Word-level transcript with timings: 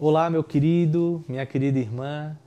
Olá, 0.00 0.30
meu 0.30 0.44
querido, 0.44 1.24
minha 1.26 1.44
querida 1.44 1.76
irmã. 1.76 2.38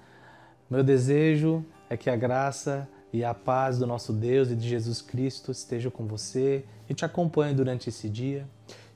Meu 0.69 0.81
desejo 0.81 1.65
é 1.89 1.97
que 1.97 2.09
a 2.09 2.15
graça 2.15 2.87
e 3.11 3.25
a 3.25 3.33
paz 3.33 3.77
do 3.77 3.85
nosso 3.85 4.13
Deus 4.13 4.49
e 4.49 4.55
de 4.55 4.69
Jesus 4.69 5.01
Cristo 5.01 5.51
estejam 5.51 5.91
com 5.91 6.07
você 6.07 6.63
e 6.87 6.93
te 6.93 7.03
acompanhe 7.03 7.53
durante 7.53 7.89
esse 7.89 8.07
dia. 8.07 8.47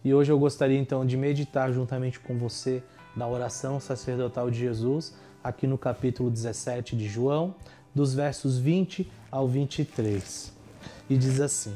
E 0.06 0.14
hoje 0.14 0.32
eu 0.32 0.40
gostaria 0.40 0.80
então 0.80 1.06
de 1.06 1.18
meditar 1.18 1.70
juntamente 1.74 2.18
com 2.18 2.38
você 2.38 2.82
na 3.14 3.28
oração 3.28 3.78
sacerdotal 3.78 4.50
de 4.50 4.58
Jesus, 4.58 5.14
aqui 5.44 5.68
no 5.68 5.78
capítulo 5.78 6.32
17 6.32 6.96
de 6.96 7.10
João, 7.10 7.56
dos 7.94 8.14
versos 8.14 8.58
20 8.58 9.12
ao 9.30 9.50
23. 9.50 10.54
E 11.10 11.18
diz 11.18 11.42
assim: 11.42 11.76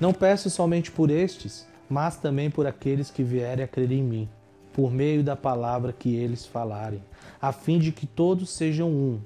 Não 0.00 0.14
peço 0.14 0.48
somente 0.48 0.90
por 0.90 1.10
estes, 1.10 1.66
mas 1.86 2.16
também 2.16 2.50
por 2.50 2.66
aqueles 2.66 3.10
que 3.10 3.22
vierem 3.22 3.66
a 3.66 3.68
crer 3.68 3.92
em 3.92 4.02
mim 4.02 4.26
por 4.72 4.90
meio 4.90 5.22
da 5.22 5.36
palavra 5.36 5.92
que 5.92 6.14
eles 6.14 6.46
falarem, 6.46 7.02
a 7.40 7.52
fim 7.52 7.78
de 7.78 7.92
que 7.92 8.06
todos 8.06 8.50
sejam 8.50 8.90
um. 8.90 9.20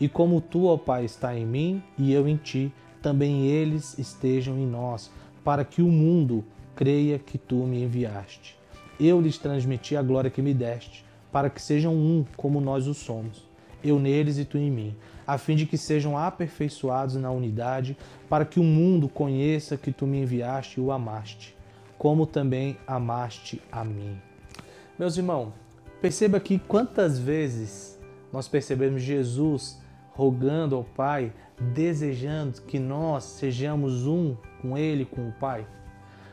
E 0.00 0.08
como 0.08 0.40
tu, 0.40 0.66
ó 0.66 0.76
Pai, 0.76 1.04
está 1.04 1.36
em 1.36 1.46
mim 1.46 1.82
e 1.98 2.12
eu 2.12 2.26
em 2.26 2.36
ti, 2.36 2.72
também 3.02 3.46
eles 3.46 3.98
estejam 3.98 4.58
em 4.58 4.66
nós, 4.66 5.10
para 5.44 5.64
que 5.64 5.82
o 5.82 5.88
mundo 5.88 6.44
creia 6.74 7.18
que 7.18 7.38
tu 7.38 7.56
me 7.66 7.82
enviaste. 7.82 8.58
Eu 8.98 9.20
lhes 9.20 9.38
transmiti 9.38 9.96
a 9.96 10.02
glória 10.02 10.30
que 10.30 10.42
me 10.42 10.52
deste, 10.52 11.04
para 11.32 11.48
que 11.48 11.60
sejam 11.60 11.94
um 11.94 12.24
como 12.36 12.60
nós 12.60 12.86
o 12.86 12.94
somos, 12.94 13.48
eu 13.82 13.98
neles 13.98 14.38
e 14.38 14.44
tu 14.44 14.58
em 14.58 14.70
mim, 14.70 14.96
a 15.26 15.38
fim 15.38 15.54
de 15.54 15.64
que 15.64 15.78
sejam 15.78 16.18
aperfeiçoados 16.18 17.16
na 17.16 17.30
unidade, 17.30 17.96
para 18.28 18.44
que 18.44 18.60
o 18.60 18.64
mundo 18.64 19.08
conheça 19.08 19.76
que 19.76 19.92
tu 19.92 20.06
me 20.06 20.22
enviaste 20.22 20.80
e 20.80 20.82
o 20.82 20.90
amaste, 20.90 21.56
como 21.96 22.26
também 22.26 22.76
amaste 22.86 23.60
a 23.70 23.84
mim. 23.84 24.18
Meus 25.00 25.16
irmãos, 25.16 25.54
perceba 26.02 26.36
aqui 26.36 26.58
quantas 26.58 27.18
vezes 27.18 27.98
nós 28.30 28.46
percebemos 28.46 29.00
Jesus 29.00 29.80
rogando 30.10 30.76
ao 30.76 30.84
Pai, 30.84 31.32
desejando 31.72 32.60
que 32.60 32.78
nós 32.78 33.24
sejamos 33.24 34.06
um 34.06 34.36
com 34.60 34.76
Ele, 34.76 35.06
com 35.06 35.26
o 35.26 35.32
Pai. 35.32 35.66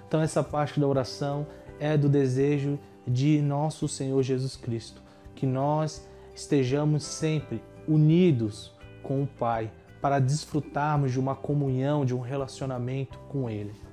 Então, 0.06 0.20
essa 0.20 0.44
parte 0.44 0.82
da 0.82 0.86
oração 0.86 1.48
é 1.80 1.98
do 1.98 2.10
desejo 2.10 2.78
de 3.08 3.42
nosso 3.42 3.88
Senhor 3.88 4.22
Jesus 4.22 4.58
Cristo, 4.58 5.02
que 5.34 5.46
nós 5.46 6.06
estejamos 6.36 7.06
sempre 7.06 7.64
unidos 7.88 8.74
com 9.02 9.24
o 9.24 9.28
Pai 9.28 9.72
para 10.02 10.20
desfrutarmos 10.20 11.14
de 11.14 11.22
uma 11.22 11.38
comunhão, 11.38 12.04
de 12.04 12.14
um 12.14 12.20
relacionamento 12.20 13.18
com 13.30 13.50
Ele. 13.50 13.87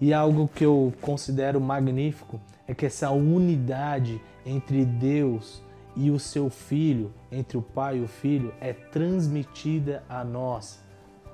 E 0.00 0.12
algo 0.12 0.48
que 0.48 0.64
eu 0.64 0.92
considero 1.00 1.60
magnífico 1.60 2.40
é 2.66 2.74
que 2.74 2.86
essa 2.86 3.10
unidade 3.10 4.20
entre 4.44 4.84
Deus 4.84 5.62
e 5.96 6.10
o 6.10 6.18
seu 6.18 6.50
filho, 6.50 7.12
entre 7.32 7.56
o 7.56 7.62
pai 7.62 7.98
e 7.98 8.02
o 8.02 8.08
filho, 8.08 8.52
é 8.60 8.72
transmitida 8.72 10.04
a 10.08 10.22
nós. 10.22 10.84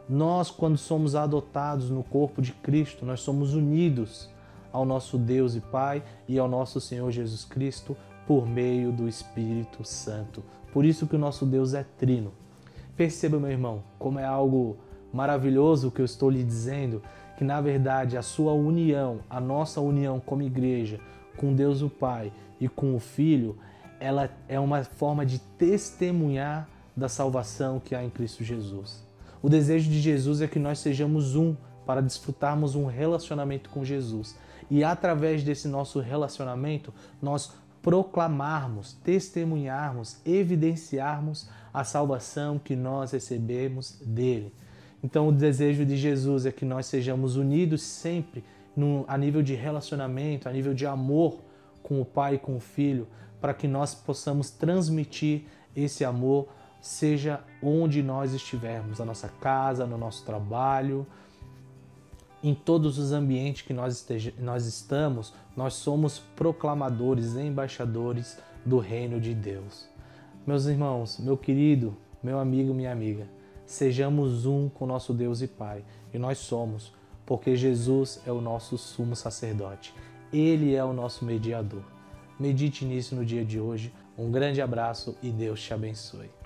Nós, 0.08 0.50
quando 0.50 0.76
somos 0.76 1.14
adotados 1.16 1.90
no 1.90 2.04
corpo 2.04 2.40
de 2.40 2.52
Cristo, 2.52 3.04
nós 3.04 3.20
somos 3.20 3.54
unidos 3.54 4.30
ao 4.72 4.84
nosso 4.84 5.18
Deus 5.18 5.54
e 5.54 5.60
Pai 5.60 6.02
e 6.28 6.38
ao 6.38 6.48
nosso 6.48 6.80
Senhor 6.80 7.10
Jesus 7.10 7.44
Cristo 7.44 7.96
por 8.26 8.46
meio 8.46 8.92
do 8.92 9.08
Espírito 9.08 9.84
Santo. 9.84 10.42
Por 10.72 10.84
isso 10.84 11.06
que 11.06 11.16
o 11.16 11.18
nosso 11.18 11.44
Deus 11.44 11.74
é 11.74 11.84
trino. 11.98 12.32
Perceba, 12.96 13.38
meu 13.38 13.50
irmão, 13.50 13.82
como 13.98 14.18
é 14.18 14.24
algo 14.24 14.76
maravilhoso 15.12 15.88
o 15.88 15.90
que 15.90 16.00
eu 16.00 16.04
estou 16.04 16.30
lhe 16.30 16.42
dizendo, 16.42 17.02
que 17.36 17.44
na 17.44 17.60
verdade 17.60 18.16
a 18.16 18.22
sua 18.22 18.52
união, 18.52 19.20
a 19.28 19.40
nossa 19.40 19.80
união 19.80 20.20
como 20.20 20.42
igreja 20.42 21.00
com 21.36 21.54
Deus 21.54 21.82
o 21.82 21.88
Pai 21.88 22.32
e 22.60 22.68
com 22.68 22.94
o 22.94 23.00
Filho, 23.00 23.58
ela 23.98 24.30
é 24.48 24.58
uma 24.58 24.82
forma 24.84 25.24
de 25.24 25.38
testemunhar 25.38 26.68
da 26.96 27.08
salvação 27.08 27.80
que 27.80 27.94
há 27.94 28.04
em 28.04 28.10
Cristo 28.10 28.44
Jesus. 28.44 29.06
O 29.40 29.48
desejo 29.48 29.90
de 29.90 30.00
Jesus 30.00 30.40
é 30.40 30.46
que 30.46 30.58
nós 30.58 30.78
sejamos 30.78 31.34
um 31.34 31.56
para 31.84 32.00
desfrutarmos 32.00 32.74
um 32.74 32.86
relacionamento 32.86 33.70
com 33.70 33.84
Jesus. 33.84 34.36
E 34.70 34.84
através 34.84 35.42
desse 35.42 35.66
nosso 35.66 36.00
relacionamento, 36.00 36.94
nós 37.20 37.52
proclamarmos, 37.82 38.92
testemunharmos, 39.04 40.16
evidenciarmos 40.24 41.48
a 41.74 41.82
salvação 41.82 42.58
que 42.58 42.76
nós 42.76 43.10
recebemos 43.10 44.00
dele. 44.00 44.54
Então, 45.02 45.28
o 45.28 45.32
desejo 45.32 45.84
de 45.84 45.96
Jesus 45.96 46.46
é 46.46 46.52
que 46.52 46.64
nós 46.64 46.86
sejamos 46.86 47.36
unidos 47.36 47.82
sempre 47.82 48.44
no, 48.76 49.04
a 49.08 49.18
nível 49.18 49.42
de 49.42 49.54
relacionamento, 49.54 50.48
a 50.48 50.52
nível 50.52 50.72
de 50.72 50.86
amor 50.86 51.40
com 51.82 52.00
o 52.00 52.04
Pai 52.04 52.36
e 52.36 52.38
com 52.38 52.56
o 52.56 52.60
Filho, 52.60 53.08
para 53.40 53.52
que 53.52 53.66
nós 53.66 53.94
possamos 53.94 54.50
transmitir 54.50 55.42
esse 55.74 56.04
amor, 56.04 56.48
seja 56.80 57.40
onde 57.62 58.02
nós 58.02 58.32
estivermos, 58.32 59.00
na 59.00 59.04
nossa 59.04 59.28
casa, 59.28 59.86
no 59.86 59.98
nosso 59.98 60.24
trabalho, 60.24 61.06
em 62.42 62.54
todos 62.54 62.98
os 62.98 63.12
ambientes 63.12 63.62
que 63.62 63.72
nós, 63.72 63.94
esteja, 63.94 64.32
nós 64.38 64.66
estamos, 64.66 65.32
nós 65.56 65.74
somos 65.74 66.18
proclamadores, 66.18 67.36
embaixadores 67.36 68.38
do 68.64 68.78
reino 68.78 69.20
de 69.20 69.34
Deus. 69.34 69.88
Meus 70.46 70.66
irmãos, 70.66 71.18
meu 71.18 71.36
querido, 71.36 71.96
meu 72.22 72.38
amigo, 72.38 72.74
minha 72.74 72.90
amiga, 72.90 73.28
sejamos 73.72 74.44
um 74.44 74.68
com 74.68 74.86
nosso 74.86 75.14
Deus 75.14 75.40
e 75.40 75.48
Pai. 75.48 75.84
E 76.12 76.18
nós 76.18 76.38
somos, 76.38 76.92
porque 77.24 77.56
Jesus 77.56 78.20
é 78.26 78.32
o 78.32 78.40
nosso 78.40 78.76
sumo 78.76 79.16
sacerdote. 79.16 79.94
Ele 80.32 80.74
é 80.74 80.84
o 80.84 80.92
nosso 80.92 81.24
mediador. 81.24 81.84
Medite 82.38 82.84
nisso 82.84 83.14
no 83.14 83.24
dia 83.24 83.44
de 83.44 83.58
hoje. 83.58 83.92
Um 84.16 84.30
grande 84.30 84.60
abraço 84.60 85.16
e 85.22 85.30
Deus 85.30 85.62
te 85.62 85.72
abençoe. 85.72 86.41